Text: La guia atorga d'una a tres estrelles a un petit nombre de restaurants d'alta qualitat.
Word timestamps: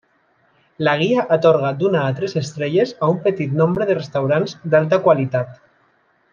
La 0.87 0.93
guia 1.01 1.25
atorga 1.35 1.69
d'una 1.83 2.01
a 2.07 2.15
tres 2.21 2.33
estrelles 2.41 2.95
a 2.95 3.11
un 3.17 3.21
petit 3.29 3.55
nombre 3.61 3.89
de 3.91 3.99
restaurants 4.01 4.59
d'alta 4.75 5.03
qualitat. 5.09 5.57